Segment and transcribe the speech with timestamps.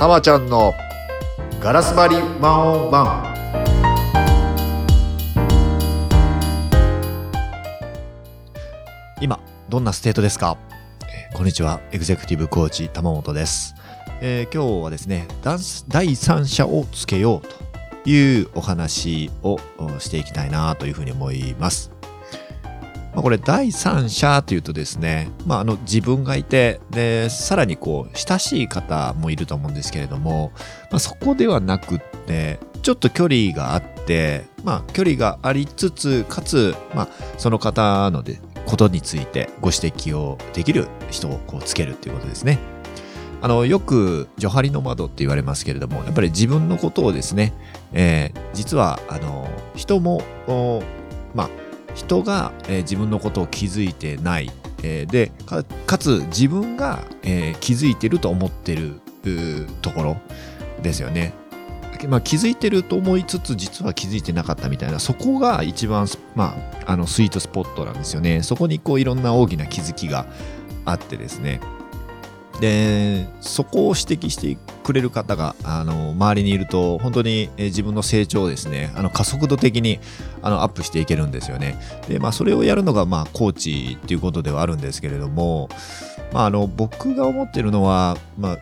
[0.00, 0.72] たまちゃんの
[1.60, 3.34] ガラス張り one on one。
[9.20, 10.56] 今どんな state ですか、
[11.02, 11.82] えーこんにちは。
[11.92, 13.74] エグゼクティブコーチ玉本です、
[14.22, 17.46] えー今日はですねダンス第三者をつけよう
[18.04, 19.58] というお話を
[19.98, 21.89] していきたいなというふうに思います。
[23.12, 30.52] まあ、これ第三者というとですね、まあ、あの自分がいてでさらにこう親しい方もいると思うんですけれども、
[30.90, 42.58] まあ、そこではなくってちょっと距離があって、まあ、距離がありつつかつ、まあ、その方のでことについてご指摘をできる人をこうつけるっていうことですね。
[43.42, 47.54] あのよく「ジョハリの窓」って言われますけれどもやっぱり自分のことをですね、
[47.92, 50.22] えー実はあの人も
[51.34, 51.50] まあ
[51.94, 54.50] 人が、えー自分のことを気づいてない、
[54.82, 55.32] えーで
[55.86, 59.00] かつ自分が、えー気づいてると思ってる
[59.82, 60.16] ところ
[60.82, 61.34] ですよね。
[62.08, 68.42] まあ、気づいてると思いつつ実は気づいてなかったみたいなそこが一番,、まあ、あのスイートスポットなんですよね。
[68.42, 70.24] そこにこういろんな大きな気づきが
[70.86, 71.60] あってですね。
[72.60, 79.98] でそこを指摘してくれる方があの周りにいると本当に自分の成長をですねあの加速度的に
[80.42, 81.80] あのアップしていけるんですよね。
[82.06, 85.70] でまあそれをやるのがまあコーチっていうことではあるんですけれども、
[86.32, 88.58] まあ、あの僕が思ってるのは、まあ、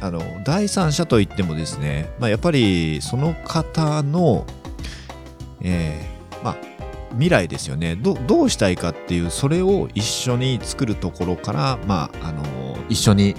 [0.00, 4.46] あの第三者といってもですね、まあ、やっぱりその方の、
[5.62, 6.56] えーまあ、
[7.12, 12.42] 未来ですよねどどうしたいかっていうそれを一緒に作るところから、まあ、あの
[12.88, 13.34] 一緒に、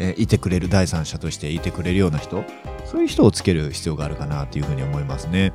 [0.00, 2.44] えいてくれる第三者としていてくれるような人
[2.84, 5.52] そういう人をつける必要があるかなというふうに思いますね。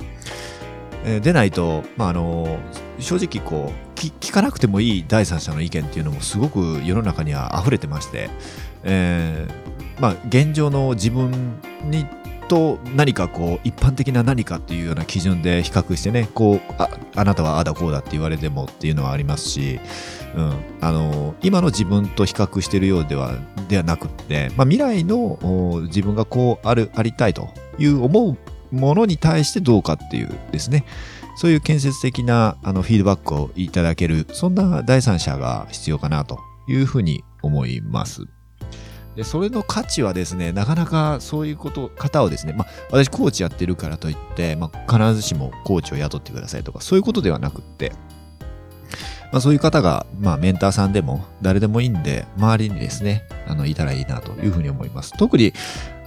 [1.04, 2.58] えーでないと、まあ、あの
[2.98, 8.30] 正直こう聞聞かなくてもいい第三者の意見っていうのもすごく世の中には溢れてまして、
[8.82, 11.30] えーまあ、現状の自分
[11.84, 12.06] に
[12.54, 19.80] と何かこう一般的な何かっていうような基準で比較してねこうああなたはあだこうだって言われてもっていうのはありますし、
[20.36, 23.36] うん、あの今の自分と比較してるようでは
[23.68, 28.38] ではなくって、まあ、未来の自分がこうあるありたいという思う
[28.72, 30.84] ものに対してどうかっていうですね
[31.36, 36.38] そういう建設的なあのフィードバックをいただけるそんな第三者が必要かなと
[36.68, 38.33] いうふうに思います。
[39.16, 47.92] でそれの価値はですねなかなかそういうこと方をですね、まあ、私コーチやってるからといって、まあ、必ずしもコーチを雇ってくださいとかそういうことではなくって、
[49.30, 55.12] まあ、そういう方が、まあ、メンターさんでも誰でもいいんで周りにですねあのいたらいいなというふうに思います。
[55.16, 55.52] 特に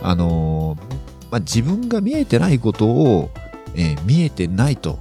[0.02, 0.82] あのー
[1.30, 3.32] まあ、自分が見えてないことを、
[3.76, 5.00] えー見えてないと、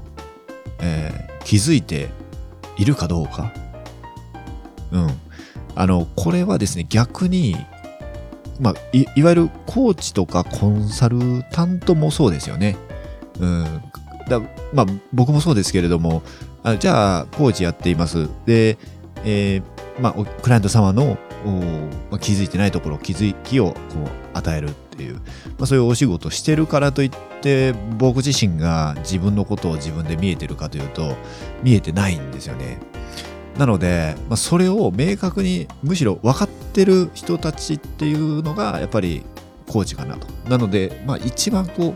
[0.81, 2.11] えー気づいて
[2.77, 3.53] いるかどうか。
[4.91, 5.07] うん。
[5.77, 7.55] あのこれはですね逆に
[8.61, 12.77] まあ、いいわゆるコーチとかコンサルタントもそうですよね。
[13.39, 13.83] うん
[14.29, 14.41] だ
[14.73, 16.23] まあ、僕もそうですけれども、
[16.63, 18.29] あじゃあ、コーチやっています。
[18.45, 18.77] で、
[19.25, 19.63] えー
[20.01, 21.17] まあ、クライアント様の、
[22.11, 25.21] まあ、気づいてないところ、気づきをこう与えるっていう、ま
[25.61, 31.17] あ、そういうお仕事してるからといって、僕自身が自分のことを自分で見えてるかというと、
[31.63, 32.79] 見えてないんですよね。
[33.59, 39.25] なので、まあ、それを明確にむしろ分かってる人たちっていうのがやっぱり
[39.67, 40.27] コーチかなと。
[40.49, 41.95] なので、まあ、一番こう、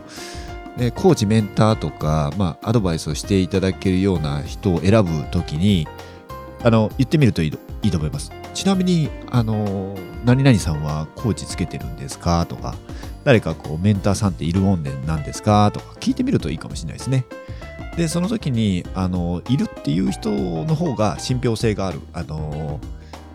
[0.77, 5.87] えーコーチ、メンターとか、まあ、アドバイスをしていただけるような人を選ぶときに、
[6.63, 8.31] あの、言ってみるといいといいと思います。
[8.53, 12.45] ちなみに、あの、何々さんはコーチつけてるんですか？
[12.45, 12.75] とか、
[13.23, 15.71] 誰かこう、メンターさんっているもんでなんですか？
[15.73, 17.25] とか、聞いてみるといいかもしれないですね。
[17.97, 21.99] で、その時に、あの、いるっていう人の方が信憑性がある。
[22.13, 22.79] あの、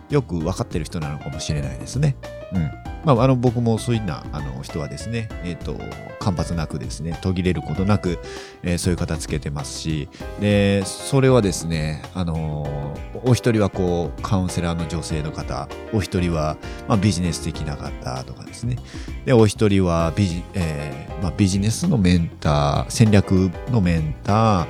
[0.09, 2.15] よく分かってる人なのかもしれないですね。
[2.53, 2.71] うん。
[3.05, 5.75] まあ、あの、僕もそういうな、あの、人はですね、えっ、と、
[6.19, 8.19] 間髪なくですね、途切れることなく、
[8.63, 10.09] えーそういう方つけてますし、
[10.39, 16.57] で、それはですね、あのお一人はこう、カウンセラーの女性の方、お一人は、
[16.87, 18.77] まあ、ビジネス的な方とかですね、
[19.25, 24.67] で、お一人はビジ、えーまあ、ビジネスのメンター、戦略のメンター、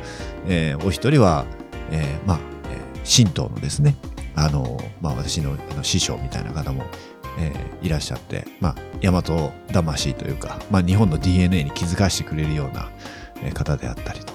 [0.47, 1.45] えーお一人は、
[1.91, 2.39] えーまあ、
[3.03, 3.95] 神道のですね、
[4.37, 6.83] あの、まあ、私の師匠みたいな方も、
[7.39, 9.21] えーいらっしゃって、まあ、大和
[9.71, 12.89] 魂というか、まあ、日本の DNA に気づかせてくれるような
[13.53, 14.33] 方であったりと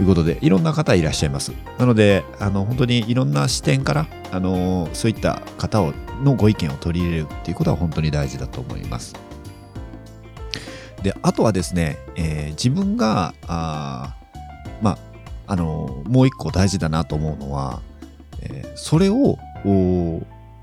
[0.00, 1.52] いうことで、いろんな方いらっしゃいます。
[1.78, 9.14] なので、あの、本当にいろんな視点から、あの、そういった方をのご意見を取り入れるっていうことは本当に大事だと思います。
[11.02, 14.14] で、あとはですね、えー自分が、あ
[14.82, 14.98] まあ、
[15.46, 17.80] あの、もう一個大事だなと思うのは、
[18.44, 19.38] えそれを、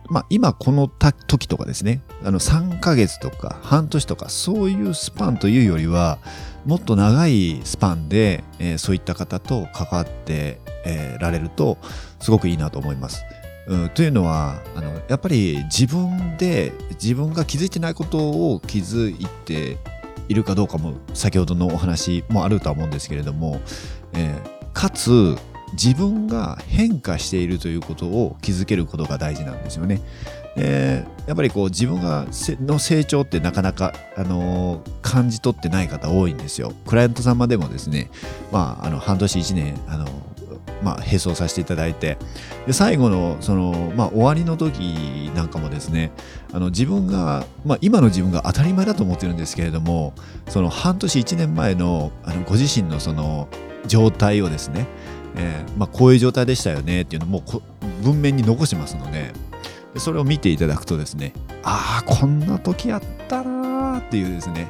[0.07, 6.19] まあ、今この時とかですねあの3ヶ月とか半年とかそういうスパンというよりは
[6.65, 11.77] もっと長いスパンで、えー、そういった方と関わって、えー、られると
[12.19, 13.23] すごくいいなと思います。
[13.67, 19.77] うん、というのはあのやっぱり自分で自分が気づいてないことを気づいて
[20.27, 23.61] いるかどうかも先ほどのお話もあるとは思うんですけれども、
[24.13, 25.37] えー、かつ
[25.73, 30.01] 自分が変化しているということを気づけることが大事なんですよね。
[30.55, 32.25] でやっぱりこう自分が
[32.65, 36.73] の成長ってなかなか、あのー、感じ取ってない方多いんですよ。
[36.85, 38.09] クライアント様でもですね、
[38.51, 40.07] まあ、あの半年1年、あの
[40.83, 42.17] まあ、並走させていただいて
[42.65, 46.11] で最後のその、まあ、終わりの時なんかもですね
[46.53, 50.13] あの自分が、まあ、今の自分が当たり前だと思ってるんですけれども
[50.49, 53.47] その半年1年前のあのご自身のその
[53.85, 54.87] 状態をですね
[55.35, 57.43] えーまあ、こういう状態でしたよねっていうのも
[58.03, 59.31] 文面に残しますので
[59.93, 61.33] でそれを見ていただくとですね
[61.63, 64.67] ああこんな時あったなーっていうですね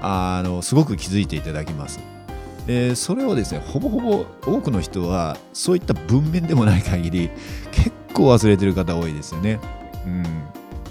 [0.00, 1.98] あのすごく気づいていただきます。
[2.66, 7.30] でそれをですねほぼほぼ多くの人はそういった文面でもない限り
[7.72, 9.58] 結構忘れてる方多いですよね。
[10.06, 10.24] うん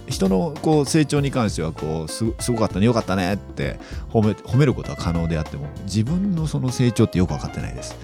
[0.08, 3.78] 人のこう成長に関してはこうすごかったねよかったねって
[4.10, 7.96] 褒め褒めることは可能であっても自分のその成長ってよく分かってないです。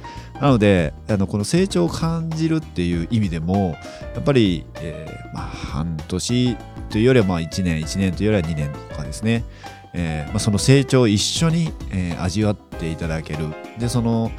[0.43, 3.77] なのであのこの成長を感じるっていう意味でも
[4.13, 6.57] やっぱり、えー、まあ、半年
[6.89, 9.45] というよりはまあ1年1年というよりは2年とかですね、
[9.93, 13.45] えー、まあ、その成長を一緒に、えー、味わっていただける。
[13.79, 14.33] でその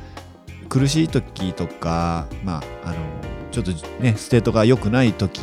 [0.68, 2.96] 苦しい時とか、まあ、あの
[3.50, 3.70] ちょっと
[4.02, 5.40] ね state が良くない時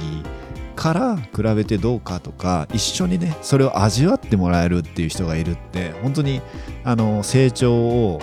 [0.81, 6.41] から比べてどうかとか一緒にねそれを味わってもらえるっていう人がいるって本当に
[6.83, 8.19] あの成長を、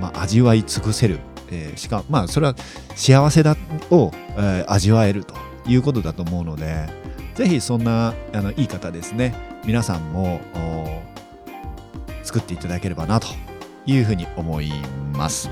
[0.00, 1.18] まあ、味わい尽くせる、
[1.50, 2.54] えー、しかまあそれは
[2.96, 3.54] 幸せだ
[3.90, 5.34] を、えー、味わえると
[5.66, 6.88] いうことだと思うので
[7.34, 9.34] ぜひそんなあのいい方ですね。
[9.66, 10.40] 皆さんも
[12.22, 13.28] 作っていただければなと
[13.84, 14.72] いうふうに思い
[15.12, 15.50] ます。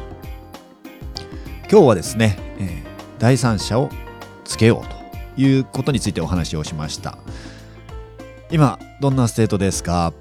[1.70, 2.84] 今日はですね、えー、
[3.18, 3.90] 第三者を
[4.44, 4.99] つけようと。
[5.40, 7.18] いうことについてお話をしました
[8.50, 10.12] 今どんなステートですか？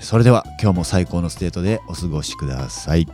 [0.00, 3.06] それでは今日も最高のステートでお過ごしください。